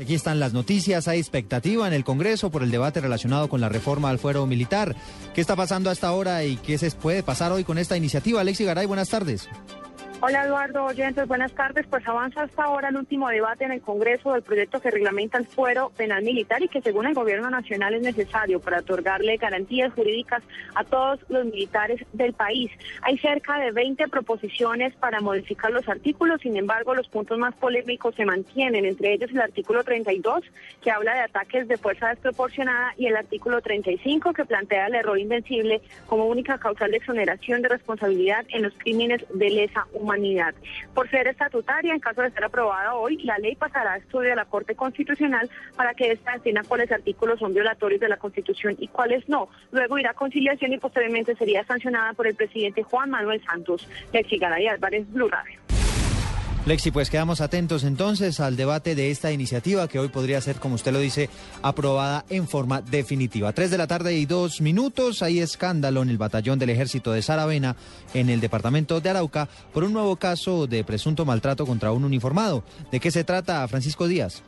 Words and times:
Aquí 0.00 0.14
están 0.14 0.40
las 0.40 0.54
noticias. 0.54 1.08
Hay 1.08 1.18
expectativa 1.18 1.86
en 1.86 1.92
el 1.92 2.04
Congreso 2.04 2.50
por 2.50 2.62
el 2.62 2.70
debate 2.70 3.00
relacionado 3.00 3.50
con 3.50 3.60
la 3.60 3.68
reforma 3.68 4.08
al 4.08 4.18
fuero 4.18 4.46
militar. 4.46 4.96
¿Qué 5.34 5.42
está 5.42 5.56
pasando 5.56 5.90
hasta 5.90 6.08
ahora 6.08 6.42
y 6.44 6.56
qué 6.56 6.78
se 6.78 6.90
puede 6.92 7.22
pasar 7.22 7.52
hoy 7.52 7.64
con 7.64 7.76
esta 7.76 7.98
iniciativa? 7.98 8.40
Alexi 8.40 8.64
Garay, 8.64 8.86
buenas 8.86 9.10
tardes. 9.10 9.46
Hola 10.22 10.44
Eduardo 10.44 10.84
Oyentes, 10.84 11.26
buenas 11.26 11.50
tardes. 11.54 11.86
Pues 11.86 12.06
avanza 12.06 12.42
hasta 12.42 12.64
ahora 12.64 12.90
el 12.90 12.96
último 12.98 13.30
debate 13.30 13.64
en 13.64 13.72
el 13.72 13.80
Congreso 13.80 14.34
del 14.34 14.42
proyecto 14.42 14.78
que 14.78 14.90
reglamenta 14.90 15.38
el 15.38 15.46
fuero 15.46 15.92
penal 15.96 16.22
militar 16.22 16.62
y 16.62 16.68
que 16.68 16.82
según 16.82 17.06
el 17.06 17.14
Gobierno 17.14 17.48
Nacional 17.48 17.94
es 17.94 18.02
necesario 18.02 18.60
para 18.60 18.80
otorgarle 18.80 19.38
garantías 19.38 19.94
jurídicas 19.94 20.42
a 20.74 20.84
todos 20.84 21.20
los 21.30 21.46
militares 21.46 22.04
del 22.12 22.34
país. 22.34 22.70
Hay 23.00 23.16
cerca 23.16 23.58
de 23.60 23.70
20 23.72 24.08
proposiciones 24.08 24.94
para 24.96 25.22
modificar 25.22 25.70
los 25.70 25.88
artículos, 25.88 26.42
sin 26.42 26.58
embargo 26.58 26.94
los 26.94 27.08
puntos 27.08 27.38
más 27.38 27.54
polémicos 27.54 28.14
se 28.14 28.26
mantienen, 28.26 28.84
entre 28.84 29.14
ellos 29.14 29.30
el 29.30 29.40
artículo 29.40 29.84
32 29.84 30.44
que 30.82 30.90
habla 30.90 31.14
de 31.14 31.20
ataques 31.20 31.66
de 31.66 31.78
fuerza 31.78 32.10
desproporcionada 32.10 32.92
y 32.98 33.06
el 33.06 33.16
artículo 33.16 33.62
35 33.62 34.34
que 34.34 34.44
plantea 34.44 34.88
el 34.88 34.96
error 34.96 35.18
invencible 35.18 35.80
como 36.06 36.26
única 36.26 36.58
causal 36.58 36.90
de 36.90 36.98
exoneración 36.98 37.62
de 37.62 37.70
responsabilidad 37.70 38.44
en 38.50 38.64
los 38.64 38.74
crímenes 38.74 39.24
de 39.32 39.48
lesa 39.48 39.86
humanidad 39.94 40.09
humanidad. 40.10 40.54
Por 40.94 41.08
ser 41.10 41.28
estatutaria, 41.28 41.94
en 41.94 42.00
caso 42.00 42.22
de 42.22 42.30
ser 42.30 42.44
aprobada 42.44 42.94
hoy, 42.94 43.18
la 43.18 43.38
ley 43.38 43.54
pasará 43.54 43.92
a 43.92 43.96
estudio 43.98 44.30
de 44.30 44.36
la 44.36 44.44
Corte 44.44 44.74
Constitucional 44.74 45.48
para 45.76 45.94
que 45.94 46.12
esta 46.12 46.32
defina 46.32 46.62
cuáles 46.66 46.90
artículos 46.90 47.38
son 47.38 47.54
violatorios 47.54 48.00
de 48.00 48.08
la 48.08 48.16
Constitución 48.16 48.76
y 48.78 48.88
cuáles 48.88 49.28
no. 49.28 49.48
Luego 49.70 49.98
irá 49.98 50.10
a 50.10 50.14
conciliación 50.14 50.72
y 50.72 50.78
posteriormente 50.78 51.34
sería 51.36 51.64
sancionada 51.64 52.12
por 52.14 52.26
el 52.26 52.34
presidente 52.34 52.82
Juan 52.82 53.10
Manuel 53.10 53.42
Santos. 53.44 53.88
Lexigada 54.12 54.60
y 54.60 54.66
Álvarez, 54.66 55.10
Blue 55.12 55.28
Radio. 55.28 55.79
Lexi, 56.66 56.90
pues 56.90 57.08
quedamos 57.08 57.40
atentos 57.40 57.84
entonces 57.84 58.38
al 58.38 58.54
debate 58.54 58.94
de 58.94 59.10
esta 59.10 59.32
iniciativa 59.32 59.88
que 59.88 59.98
hoy 59.98 60.08
podría 60.08 60.42
ser, 60.42 60.56
como 60.56 60.74
usted 60.74 60.92
lo 60.92 60.98
dice, 60.98 61.30
aprobada 61.62 62.26
en 62.28 62.46
forma 62.46 62.82
definitiva. 62.82 63.54
Tres 63.54 63.70
de 63.70 63.78
la 63.78 63.86
tarde 63.86 64.14
y 64.18 64.26
dos 64.26 64.60
minutos, 64.60 65.22
hay 65.22 65.40
escándalo 65.40 66.02
en 66.02 66.10
el 66.10 66.18
batallón 66.18 66.58
del 66.58 66.68
ejército 66.68 67.12
de 67.12 67.22
Saravena, 67.22 67.76
en 68.12 68.28
el 68.28 68.40
departamento 68.40 69.00
de 69.00 69.08
Arauca, 69.08 69.48
por 69.72 69.84
un 69.84 69.94
nuevo 69.94 70.16
caso 70.16 70.66
de 70.66 70.84
presunto 70.84 71.24
maltrato 71.24 71.64
contra 71.64 71.92
un 71.92 72.04
uniformado. 72.04 72.62
¿De 72.92 73.00
qué 73.00 73.10
se 73.10 73.24
trata, 73.24 73.66
Francisco 73.66 74.06
Díaz? 74.06 74.42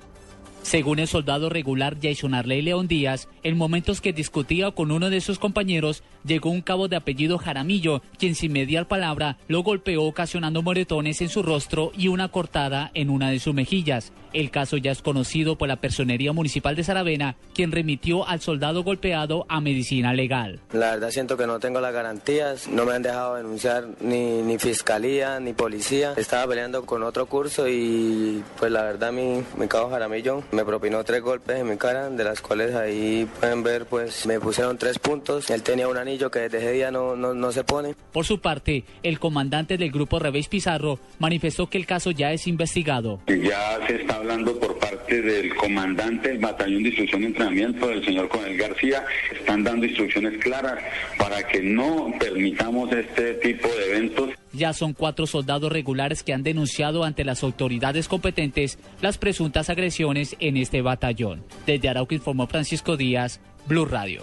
Según 0.63 1.01
el 1.01 1.09
soldado 1.09 1.49
regular 1.49 1.97
Jason 2.01 2.35
Arley 2.35 2.63
León 2.63 2.87
Díaz, 2.87 3.29
en 3.43 3.57
momentos 3.57 4.01
que 4.01 4.13
discutía 4.13 4.71
con 4.71 4.93
uno 4.93 5.11
de 5.11 5.21
sus 5.21 5.39
compañeros, 5.39 6.03
llegó 6.25 6.51
un 6.51 6.63
cabo 6.63 6.89
de 6.89 6.97
apellido 6.97 7.37
Jaramillo, 7.37 8.01
quien 8.17 8.35
sin 8.35 8.53
mediar 8.53 8.87
palabra 8.87 9.39
lo 9.49 9.63
golpeó 9.63 10.05
ocasionando 10.05 10.63
moretones 10.63 11.21
en 11.21 11.29
su 11.29 11.43
rostro 11.43 11.93
y 11.99 12.09
una 12.09 12.29
cortada 12.29 12.91
en 12.95 13.11
una 13.11 13.31
de 13.31 13.41
sus 13.41 13.55
mejillas. 13.55 14.13
El 14.33 14.51
caso 14.51 14.77
ya 14.77 14.91
es 14.91 15.03
conocido 15.03 15.57
por 15.57 15.69
la 15.69 15.77
Personería 15.77 16.33
Municipal 16.33 16.75
de 16.75 16.85
Saravena, 16.85 17.37
quien 17.55 17.73
remitió 17.73 18.27
al 18.27 18.41
soldado 18.41 18.83
golpeado 18.83 19.45
a 19.49 19.61
medicina 19.61 20.15
legal. 20.15 20.61
La 20.73 20.93
verdad 20.93 21.11
siento 21.11 21.37
que 21.37 21.47
no 21.47 21.61
tengo 21.61 21.81
las 21.81 21.93
garantías, 21.93 22.69
no 22.69 22.87
me 22.87 22.95
han 22.95 23.03
dejado 23.03 23.37
denunciar 23.37 23.89
ni, 24.01 24.43
ni 24.43 24.59
fiscalía 24.59 25.39
ni 25.41 25.53
policía. 25.53 26.15
Estaba 26.17 26.47
peleando 26.47 26.87
con 26.87 27.03
otro 27.03 27.27
curso 27.27 27.69
y 27.69 28.43
pues 28.59 28.73
la 28.73 28.83
verdad 28.83 29.13
mi, 29.13 29.43
mi 29.59 29.69
cabo 29.69 29.91
Jaramillo 29.91 30.43
me 30.53 30.65
propinó 30.65 31.05
tres 31.05 31.21
golpes 31.21 31.59
en 31.59 31.69
mi 31.69 31.77
cara, 31.77 32.09
de 32.09 32.25
las 32.25 32.41
cuales 32.41 32.75
ahí 32.75 33.29
pueden 33.39 33.63
ver, 33.63 33.87
pues 33.87 34.27
me 34.27 34.41
pusieron 34.41 34.79
tres 34.79 34.99
puntos. 34.99 35.51
Él 35.51 35.63
tenía 35.63 35.89
un 35.89 35.99
anillo 35.99 36.31
que 36.31 36.41
desde 36.41 36.59
ese 36.59 36.73
día 36.73 36.91
no, 36.91 37.17
no, 37.17 37.35
no 37.35 37.53
se 37.53 37.65
pone. 37.65 37.95
Por 38.13 38.25
su 38.25 38.41
parte, 38.41 38.85
el 39.03 39.19
comandante 39.19 39.77
del 39.77 39.91
grupo 39.91 40.19
Revés 40.19 40.49
Pizarro 40.49 40.99
manifestó 41.19 41.69
que 41.69 41.79
el 41.79 41.87
caso 41.87 42.11
ya 42.11 42.33
es 42.33 42.47
investigado. 42.47 43.21
Ya 43.27 43.79
se 43.87 43.97
está 44.03 44.22
hablando 44.23 44.57
por 44.57 44.79
parte 44.79 45.21
del 45.21 45.53
comandante 45.57 46.29
del 46.29 46.39
batallón 46.39 46.85
de 46.85 46.91
instrucción 46.91 47.23
y 47.25 47.27
entrenamiento, 47.27 47.89
del 47.89 48.05
señor 48.05 48.29
Conel 48.29 48.57
García. 48.57 49.05
Están 49.37 49.65
dando 49.65 49.85
instrucciones 49.85 50.41
claras 50.41 50.79
para 51.19 51.45
que 51.49 51.61
no 51.61 52.13
permitamos 52.21 52.93
este 52.93 53.35
tipo 53.35 53.67
de 53.67 53.91
eventos. 53.91 54.31
Ya 54.53 54.73
son 54.73 54.93
cuatro 54.93 55.27
soldados 55.27 55.73
regulares 55.73 56.23
que 56.23 56.33
han 56.33 56.45
denunciado 56.45 57.03
ante 57.03 57.25
las 57.25 57.43
autoridades 57.43 58.07
competentes 58.07 58.79
las 59.01 59.19
presuntas 59.19 59.71
agresiones 59.71 60.37
en 60.39 60.57
este 60.57 60.83
batallón. 60.83 61.45
Desde 61.67 61.89
Arauca 61.89 62.15
informó 62.15 62.47
Francisco 62.47 62.97
Díaz, 62.97 63.41
Blue 63.67 63.87
Radio. 63.87 64.23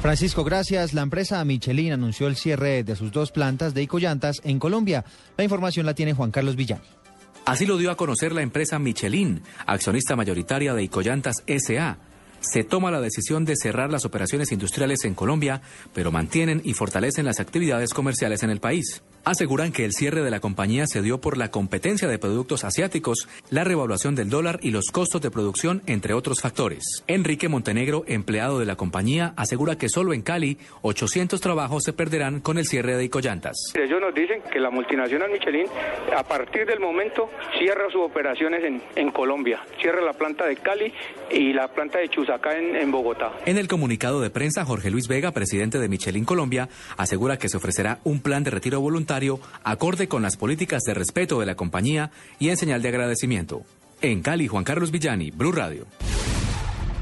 Francisco, 0.00 0.44
gracias. 0.44 0.94
La 0.94 1.02
empresa 1.02 1.44
Michelin 1.44 1.92
anunció 1.92 2.26
el 2.26 2.36
cierre 2.36 2.84
de 2.84 2.96
sus 2.96 3.12
dos 3.12 3.32
plantas 3.32 3.74
de 3.74 3.82
Icollantas 3.82 4.40
en 4.44 4.58
Colombia. 4.58 5.04
La 5.36 5.44
información 5.44 5.84
la 5.84 5.94
tiene 5.94 6.14
Juan 6.14 6.30
Carlos 6.30 6.56
Villani. 6.56 7.03
Así 7.44 7.66
lo 7.66 7.76
dio 7.76 7.90
a 7.90 7.96
conocer 7.96 8.32
la 8.32 8.42
empresa 8.42 8.78
Michelin, 8.78 9.42
accionista 9.66 10.16
mayoritaria 10.16 10.74
de 10.74 10.82
Icollantas 10.82 11.42
SA 11.46 11.98
se 12.44 12.62
toma 12.62 12.90
la 12.90 13.00
decisión 13.00 13.44
de 13.44 13.56
cerrar 13.56 13.90
las 13.90 14.04
operaciones 14.04 14.52
industriales 14.52 15.04
en 15.04 15.14
Colombia, 15.14 15.62
pero 15.94 16.12
mantienen 16.12 16.60
y 16.64 16.74
fortalecen 16.74 17.24
las 17.24 17.40
actividades 17.40 17.94
comerciales 17.94 18.42
en 18.42 18.50
el 18.50 18.60
país. 18.60 19.02
Aseguran 19.26 19.72
que 19.72 19.86
el 19.86 19.92
cierre 19.92 20.22
de 20.22 20.30
la 20.30 20.40
compañía 20.40 20.86
se 20.86 21.00
dio 21.00 21.18
por 21.18 21.38
la 21.38 21.50
competencia 21.50 22.06
de 22.06 22.18
productos 22.18 22.62
asiáticos, 22.62 23.26
la 23.48 23.64
revaluación 23.64 24.14
del 24.14 24.28
dólar 24.28 24.58
y 24.60 24.70
los 24.70 24.90
costos 24.90 25.22
de 25.22 25.30
producción, 25.30 25.80
entre 25.86 26.12
otros 26.12 26.42
factores. 26.42 27.02
Enrique 27.06 27.48
Montenegro, 27.48 28.04
empleado 28.06 28.58
de 28.58 28.66
la 28.66 28.76
compañía, 28.76 29.32
asegura 29.38 29.78
que 29.78 29.88
solo 29.88 30.12
en 30.12 30.20
Cali 30.20 30.58
800 30.82 31.40
trabajos 31.40 31.84
se 31.84 31.94
perderán 31.94 32.40
con 32.40 32.58
el 32.58 32.66
cierre 32.66 32.98
de 32.98 33.04
Icollantas. 33.04 33.56
Ellos 33.74 33.98
nos 33.98 34.14
dicen 34.14 34.42
que 34.52 34.60
la 34.60 34.68
multinacional 34.68 35.30
Michelin, 35.30 35.68
a 36.14 36.22
partir 36.22 36.66
del 36.66 36.80
momento, 36.80 37.30
cierra 37.58 37.84
sus 37.90 38.02
operaciones 38.02 38.62
en, 38.62 38.82
en 38.94 39.10
Colombia, 39.10 39.64
cierra 39.80 40.02
la 40.02 40.12
planta 40.12 40.44
de 40.44 40.56
Cali 40.56 40.92
y 41.30 41.54
la 41.54 41.68
planta 41.68 41.98
de 41.98 42.10
Chusa 42.10 42.34
acá 42.34 42.58
en, 42.58 42.76
en, 42.76 42.90
Bogotá. 42.90 43.32
En 43.46 43.56
el 43.56 43.68
comunicado 43.68 44.20
de 44.20 44.28
prensa, 44.28 44.66
Jorge 44.66 44.90
Luis 44.90 45.08
Vega, 45.08 45.32
presidente 45.32 45.78
de 45.78 45.88
Michelin 45.88 46.26
Colombia, 46.26 46.68
asegura 46.98 47.38
que 47.38 47.48
se 47.48 47.56
ofrecerá 47.56 48.00
un 48.04 48.20
plan 48.20 48.44
de 48.44 48.50
retiro 48.50 48.82
voluntario 48.82 49.13
acorde 49.62 50.08
con 50.08 50.22
las 50.22 50.36
políticas 50.36 50.82
de 50.82 50.94
respeto 50.94 51.40
de 51.40 51.46
la 51.46 51.54
compañía 51.54 52.10
y 52.38 52.48
en 52.48 52.56
señal 52.56 52.82
de 52.82 52.88
agradecimiento. 52.88 53.62
En 54.02 54.22
Cali, 54.22 54.48
Juan 54.48 54.64
Carlos 54.64 54.90
Villani, 54.90 55.30
Blue 55.30 55.52
Radio. 55.52 55.86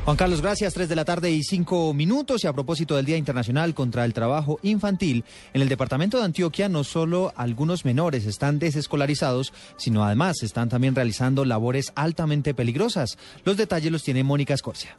Juan 0.05 0.17
Carlos, 0.17 0.43
gracias. 0.43 0.75
Tres 0.75 0.89
de 0.89 0.97
la 0.97 1.05
tarde 1.05 1.31
y 1.31 1.45
cinco 1.45 1.95
minutos. 1.95 2.43
Y 2.43 2.49
a 2.49 2.53
propósito 2.53 2.97
del 2.97 3.07
Día 3.07 3.17
Internacional 3.17 3.73
contra 3.73 4.05
el 4.05 4.13
Trabajo 4.13 4.59
Infantil, 4.63 5.25
en 5.55 5.63
el 5.63 5.69
departamento 5.69 6.19
de 6.19 6.25
Antioquia 6.25 6.69
no 6.69 6.83
solo 6.83 7.33
algunos 7.37 7.85
menores 7.85 8.27
están 8.27 8.59
desescolarizados, 8.59 9.53
sino 9.77 10.05
además 10.05 10.43
están 10.43 10.69
también 10.69 10.97
realizando 10.97 11.45
labores 11.45 11.93
altamente 11.95 12.53
peligrosas. 12.53 13.17
Los 13.45 13.57
detalles 13.57 13.93
los 13.93 14.03
tiene 14.03 14.25
Mónica 14.25 14.55
Escorcia. 14.55 14.97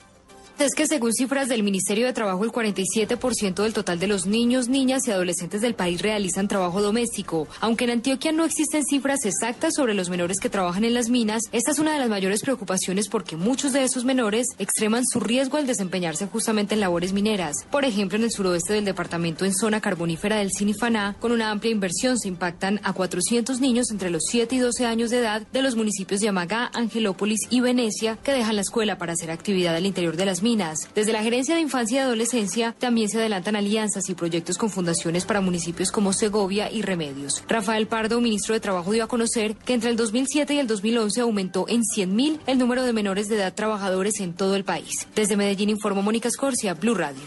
Es 0.60 0.76
que 0.76 0.88
según 0.88 1.12
cifras 1.14 1.50
del 1.50 1.64
Ministerio 1.64 2.06
de 2.06 2.14
Trabajo, 2.14 2.44
el 2.44 2.52
47% 2.52 3.64
del 3.64 3.74
total 3.74 4.00
de 4.00 4.08
los 4.08 4.28
niños, 4.28 4.70
niñas 4.70 5.08
y 5.08 5.12
adolescentes 5.12 5.62
del 5.62 5.74
país 5.74 6.02
realizan 6.02 6.48
trabajo 6.48 6.82
doméstico. 6.82 7.48
Aunque 7.60 7.86
en 7.86 7.90
Antioquia 7.90 8.32
no 8.32 8.46
existen 8.46 8.84
cifras 8.86 9.26
exactas 9.26 9.74
sobre 9.76 9.96
los 9.96 10.10
menores 10.10 10.40
que 10.40 10.50
trabajan 10.50 10.86
en 10.86 10.94
las 10.94 11.10
minas, 11.10 11.42
esta 11.52 11.72
es 11.72 11.80
una 11.80 11.94
de 11.94 12.00
las 12.00 12.08
mayores 12.08 12.44
preocupaciones 12.44 13.10
porque 13.10 13.36
muchos 13.36 13.74
de 13.74 13.84
esos 13.84 14.06
menores 14.06 14.48
extreman 14.60 15.06
su 15.06 15.20
riesgo 15.20 15.58
al 15.58 15.66
desempeñarse 15.66 16.28
justamente 16.28 16.76
en 16.76 16.82
labores 16.82 17.14
mineras. 17.14 17.66
Por 17.72 17.84
ejemplo, 17.84 18.18
en 18.18 18.24
el 18.24 18.32
suroeste 18.32 18.74
del 18.74 18.86
departamento, 18.86 19.46
en 19.46 19.56
zona 19.56 19.82
carbonífera 19.82 20.38
del 20.38 20.52
Sinifaná, 20.52 21.16
con 21.20 21.32
una 21.32 21.50
amplia 21.50 21.72
inversión 21.72 22.20
se 22.20 22.28
impactan 22.28 22.80
a 22.84 22.94
400 22.94 23.60
niños 23.60 23.90
entre 23.92 24.12
los 24.12 24.22
7 24.30 24.56
y 24.56 24.60
12 24.60 24.86
años 24.86 25.10
de 25.10 25.18
edad 25.18 25.42
de 25.52 25.62
los 25.64 25.76
municipios 25.76 26.22
de 26.22 26.30
Amagá, 26.30 26.70
Angelópolis 26.74 27.40
y 27.50 27.60
Venecia 27.60 28.18
que 28.24 28.32
dejan 28.32 28.56
la 28.56 28.62
escuela 28.62 29.00
para 29.00 29.14
hacer 29.14 29.32
actividad 29.32 29.76
al 29.76 29.88
interior 29.88 30.16
de 30.16 30.26
las 30.26 30.43
minas. 30.44 30.90
Desde 30.94 31.14
la 31.14 31.24
Gerencia 31.24 31.56
de 31.56 31.62
Infancia 31.62 31.96
y 31.96 32.00
Adolescencia 32.00 32.76
también 32.78 33.10
se 33.10 33.18
adelantan 33.18 33.56
alianzas 33.56 34.10
y 34.10 34.14
proyectos 34.14 34.58
con 34.58 34.70
fundaciones 34.70 35.26
para 35.26 35.42
municipios 35.42 35.92
como 35.92 36.14
Segovia 36.14 36.72
y 36.72 36.82
Remedios. 36.82 37.44
Rafael 37.48 37.88
Pardo, 37.88 38.22
ministro 38.22 38.54
de 38.54 38.60
Trabajo, 38.60 38.92
dio 38.92 39.04
a 39.04 39.08
conocer 39.08 39.56
que 39.56 39.74
entre 39.74 39.90
el 39.90 39.96
2007 39.96 40.54
y 40.54 40.60
el 40.60 40.68
2011 40.68 41.22
aumentó 41.22 41.66
en 41.68 41.82
100.000 41.82 42.40
el 42.46 42.58
número 42.60 42.84
de 42.84 42.94
menores 42.94 43.30
de 43.30 43.38
edad 43.38 43.54
trabajadores 43.54 44.20
en 44.20 44.34
todo 44.34 44.56
el 44.56 44.64
país. 44.64 45.08
Desde 45.16 45.38
Medellín 45.38 45.70
informó 45.70 46.02
Mónica 46.02 46.28
Escorcia, 46.28 46.74
Blue 46.74 46.96
Radio. 46.96 47.24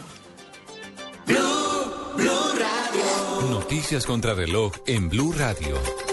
Blue, 1.26 1.36
Blue 2.16 2.30
Radio. 2.58 3.50
Noticias 3.50 4.06
contra 4.06 4.34
reloj 4.34 4.72
en 4.86 5.08
Blue 5.08 5.32
Radio. 5.32 6.05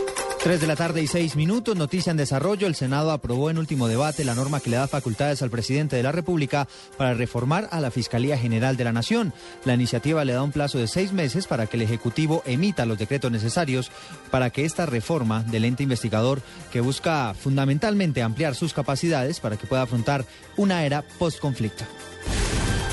Tres 0.44 0.60
de 0.60 0.68
la 0.68 0.76
tarde 0.76 1.02
y 1.02 1.08
seis 1.08 1.38
minutos, 1.38 1.78
noticia 1.78 2.12
en 2.12 2.18
desarrollo. 2.18 2.68
El 2.68 2.76
Senado 2.76 3.12
aprobó 3.12 3.50
en 3.50 3.58
último 3.58 3.88
debate 3.88 4.26
la 4.26 4.36
norma 4.36 4.60
que 4.60 4.70
le 4.70 4.76
da 4.76 4.90
facultades 4.90 5.42
al 5.42 5.50
presidente 5.50 5.96
de 5.96 6.04
la 6.04 6.12
República 6.12 6.68
para 6.98 7.14
reformar 7.14 7.70
a 7.72 7.80
la 7.80 7.92
Fiscalía 7.92 8.38
General 8.38 8.76
de 8.76 8.84
la 8.84 8.92
Nación. 8.92 9.32
La 9.64 9.74
iniciativa 9.74 10.26
le 10.26 10.34
da 10.34 10.44
un 10.44 10.52
plazo 10.52 10.80
de 10.80 10.90
seis 10.90 11.14
meses 11.14 11.48
para 11.48 11.68
que 11.68 11.78
el 11.78 11.84
Ejecutivo 11.84 12.44
emita 12.46 12.86
los 12.86 12.98
decretos 12.98 13.32
necesarios 13.32 13.90
para 14.32 14.50
que 14.50 14.66
esta 14.66 14.86
reforma 14.86 15.44
del 15.44 15.64
ente 15.64 15.84
investigador, 15.84 16.42
que 16.74 16.82
busca 16.82 17.34
fundamentalmente 17.34 18.22
ampliar 18.22 18.54
sus 18.54 18.74
capacidades 18.74 19.40
para 19.40 19.56
que 19.56 19.66
pueda 19.66 19.84
afrontar 19.84 20.26
una 20.58 20.84
era 20.84 21.04
post-conflicto. 21.20 21.86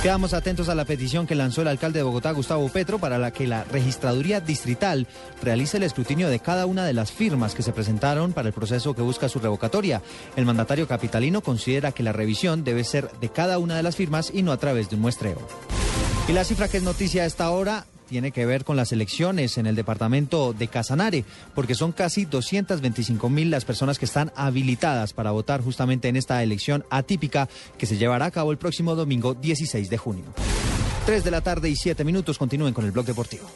Quedamos 0.02 0.32
atentos 0.32 0.70
a 0.70 0.74
la 0.74 0.86
petición 0.86 1.26
que 1.26 1.34
lanzó 1.34 1.60
el 1.60 1.68
alcalde 1.68 1.98
de 1.98 2.04
Bogotá, 2.04 2.30
Gustavo 2.30 2.66
Petro, 2.70 2.98
para 2.98 3.18
la 3.18 3.32
que 3.32 3.46
la 3.46 3.64
registraduría 3.64 4.40
distrital 4.40 5.06
realice 5.42 5.76
el 5.76 5.82
escrutinio 5.82 6.30
de 6.30 6.40
cada 6.40 6.64
una 6.64 6.86
de 6.86 6.94
las 6.94 7.12
firmas 7.12 7.54
que 7.54 7.62
se 7.62 7.74
presentaron 7.74 8.32
para 8.32 8.48
el 8.48 8.54
proceso 8.54 8.94
que 8.94 9.02
busca 9.02 9.28
su 9.28 9.40
revocatoria. 9.40 10.00
El 10.36 10.46
mandatario 10.46 10.88
capitalino 10.88 11.42
considera 11.42 11.92
que 11.92 12.02
la 12.02 12.12
revisión 12.12 12.64
debe 12.64 12.82
ser 12.82 13.10
de 13.20 13.28
cada 13.28 13.58
una 13.58 13.76
de 13.76 13.82
las 13.82 13.96
firmas 13.96 14.30
y 14.32 14.42
no 14.42 14.52
a 14.52 14.56
través 14.56 14.88
de 14.88 14.96
un 14.96 15.02
muestreo. 15.02 15.36
Y 16.28 16.32
la 16.32 16.44
cifra 16.44 16.68
que 16.68 16.78
es 16.78 16.82
noticia 16.82 17.24
a 17.24 17.26
esta 17.26 17.50
hora 17.50 17.84
tiene 18.10 18.32
que 18.32 18.44
ver 18.44 18.64
con 18.64 18.76
las 18.76 18.90
elecciones 18.90 19.56
en 19.56 19.66
el 19.66 19.76
departamento 19.76 20.52
de 20.52 20.66
Casanare, 20.66 21.24
porque 21.54 21.76
son 21.76 21.92
casi 21.92 22.24
225 22.24 23.30
mil 23.30 23.52
las 23.52 23.64
personas 23.64 24.00
que 24.00 24.04
están 24.04 24.32
habilitadas 24.34 25.12
para 25.12 25.30
votar 25.30 25.62
justamente 25.62 26.08
en 26.08 26.16
esta 26.16 26.42
elección 26.42 26.84
atípica 26.90 27.48
que 27.78 27.86
se 27.86 27.96
llevará 27.96 28.26
a 28.26 28.30
cabo 28.32 28.50
el 28.50 28.58
próximo 28.58 28.96
domingo 28.96 29.34
16 29.34 29.88
de 29.88 29.96
junio. 29.96 30.24
3 31.06 31.22
de 31.22 31.30
la 31.30 31.40
tarde 31.40 31.70
y 31.70 31.76
7 31.76 32.02
minutos 32.02 32.36
continúen 32.36 32.74
con 32.74 32.84
el 32.84 32.90
blog 32.90 33.06
deportivo. 33.06 33.48